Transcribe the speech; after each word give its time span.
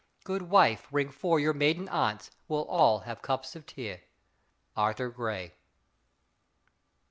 Good 0.23 0.41
wife, 0.49 0.87
ring 0.91 1.11
for 1.11 1.39
your 1.39 1.53
maiden 1.53 1.87
aunts, 1.87 2.31
We'll 2.47 2.63
all 2.65 3.01
have 3.01 3.21
cups 3.21 3.55
of 3.55 3.67
tea. 3.67 3.97
ARTHUR 4.75 5.09
GRAY. 5.11 5.53